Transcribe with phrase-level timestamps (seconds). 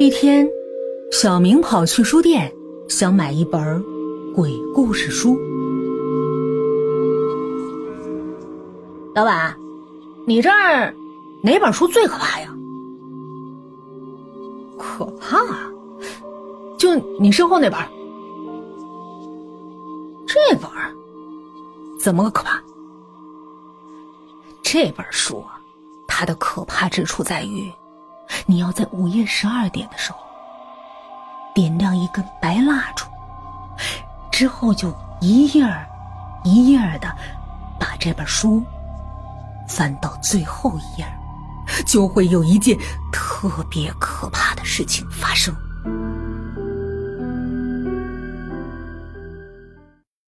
[0.00, 0.48] 一天，
[1.12, 2.50] 小明跑去书店，
[2.88, 3.84] 想买一本
[4.34, 5.38] 鬼故事书。
[9.14, 9.54] 老板，
[10.26, 10.94] 你这儿
[11.42, 12.48] 哪本书最可怕呀？
[14.78, 15.36] 可怕？
[16.78, 17.78] 就你身后那本。
[20.26, 20.70] 这本
[21.98, 22.58] 怎么个可怕？
[24.62, 25.60] 这本书啊，
[26.08, 27.70] 它的可怕之处在于。
[28.46, 30.18] 你要在午夜十二点的时候
[31.54, 33.06] 点亮一根白蜡烛，
[34.30, 35.86] 之后就一页儿
[36.44, 37.08] 一页儿的
[37.78, 38.62] 把这本书
[39.68, 41.06] 翻到最后一页，
[41.86, 42.78] 就会有一件
[43.12, 45.54] 特别可怕的事情发生。